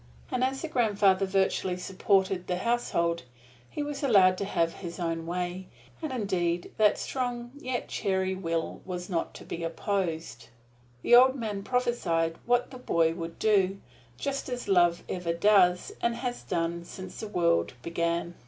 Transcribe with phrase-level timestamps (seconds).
[0.31, 3.21] And as the grandfather virtually supported the household,
[3.69, 5.67] he was allowed to have his own way,
[6.01, 10.47] and indeed that strong, yet cheery will was not to be opposed.
[11.03, 13.79] The old man prophesied what the boy would do,
[14.17, 18.33] just as love ever does, and has done, since the world began.